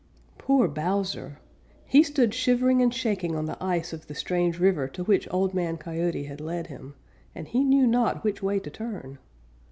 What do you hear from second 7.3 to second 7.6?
and